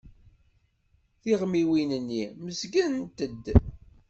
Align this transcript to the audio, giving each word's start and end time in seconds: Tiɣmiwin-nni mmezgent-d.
Tiɣmiwin-nni 1.21 2.25
mmezgent-d. 2.39 3.45